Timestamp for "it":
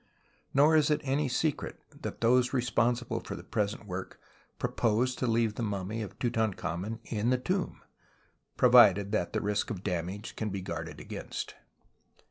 0.89-0.99